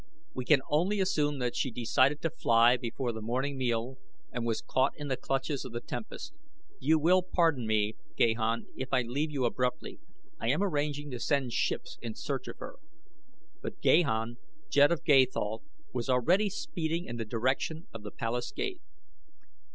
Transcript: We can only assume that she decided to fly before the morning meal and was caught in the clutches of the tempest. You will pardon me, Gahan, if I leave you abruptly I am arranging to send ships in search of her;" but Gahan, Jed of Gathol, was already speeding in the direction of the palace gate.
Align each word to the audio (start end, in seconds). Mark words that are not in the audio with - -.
We 0.33 0.45
can 0.45 0.63
only 0.67 0.99
assume 0.99 1.37
that 1.37 1.55
she 1.55 1.69
decided 1.69 2.23
to 2.23 2.31
fly 2.31 2.75
before 2.75 3.11
the 3.13 3.21
morning 3.21 3.55
meal 3.55 3.99
and 4.31 4.43
was 4.47 4.63
caught 4.63 4.93
in 4.97 5.09
the 5.09 5.15
clutches 5.15 5.63
of 5.63 5.73
the 5.73 5.79
tempest. 5.79 6.33
You 6.79 6.97
will 6.97 7.21
pardon 7.21 7.67
me, 7.67 7.95
Gahan, 8.17 8.65
if 8.75 8.91
I 8.93 9.03
leave 9.03 9.29
you 9.29 9.45
abruptly 9.45 9.99
I 10.39 10.47
am 10.49 10.63
arranging 10.63 11.11
to 11.11 11.19
send 11.19 11.53
ships 11.53 11.99
in 12.01 12.15
search 12.15 12.47
of 12.47 12.57
her;" 12.57 12.77
but 13.61 13.79
Gahan, 13.83 14.37
Jed 14.71 14.91
of 14.91 15.03
Gathol, 15.03 15.61
was 15.93 16.09
already 16.09 16.49
speeding 16.49 17.05
in 17.05 17.17
the 17.17 17.23
direction 17.23 17.85
of 17.93 18.01
the 18.01 18.09
palace 18.09 18.51
gate. 18.51 18.81